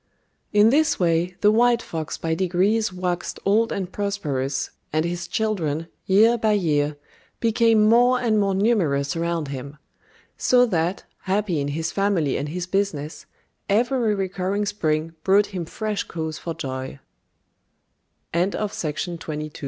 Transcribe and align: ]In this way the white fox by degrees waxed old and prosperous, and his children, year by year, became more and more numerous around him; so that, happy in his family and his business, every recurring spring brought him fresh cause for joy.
]In 0.51 0.71
this 0.71 0.99
way 0.99 1.35
the 1.41 1.51
white 1.51 1.79
fox 1.83 2.17
by 2.17 2.33
degrees 2.33 2.91
waxed 2.91 3.39
old 3.45 3.71
and 3.71 3.91
prosperous, 3.91 4.71
and 4.91 5.05
his 5.05 5.27
children, 5.27 5.89
year 6.07 6.39
by 6.39 6.53
year, 6.53 6.97
became 7.39 7.83
more 7.83 8.19
and 8.19 8.39
more 8.39 8.55
numerous 8.55 9.15
around 9.15 9.49
him; 9.49 9.77
so 10.39 10.65
that, 10.65 11.03
happy 11.25 11.59
in 11.61 11.67
his 11.67 11.91
family 11.91 12.35
and 12.35 12.49
his 12.49 12.65
business, 12.65 13.27
every 13.69 14.15
recurring 14.15 14.65
spring 14.65 15.13
brought 15.23 15.53
him 15.53 15.65
fresh 15.65 16.01
cause 16.03 16.39
for 16.39 16.55
joy. 16.55 16.99